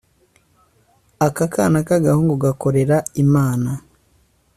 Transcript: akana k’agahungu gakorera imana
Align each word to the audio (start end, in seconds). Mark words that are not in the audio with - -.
akana 1.27 1.79
k’agahungu 1.87 2.33
gakorera 2.43 2.97
imana 3.23 3.71